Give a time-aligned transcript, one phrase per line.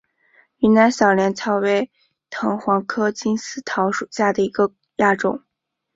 [0.57, 1.91] 云南小连翘为
[2.31, 5.43] 藤黄科金丝桃属下的一个亚种。